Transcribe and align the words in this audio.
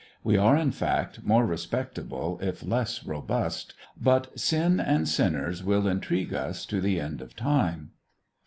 We 0.23 0.35
are, 0.35 0.57
in 0.57 0.71
fact, 0.71 1.23
more 1.23 1.45
respectable 1.45 2.39
if 2.41 2.63
less 2.65 3.03
robust, 3.05 3.75
but 3.95 4.39
sin 4.39 4.79
and 4.79 5.07
sinners 5.07 5.63
will 5.63 5.87
intrigue 5.87 6.33
us 6.33 6.65
to 6.65 6.81
the 6.81 6.99
end 6.99 7.21
of 7.21 7.35
Time. 7.35 7.91